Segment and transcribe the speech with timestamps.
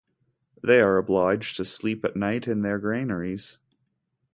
[0.63, 3.59] They are obliged to sleep at night in their granaries.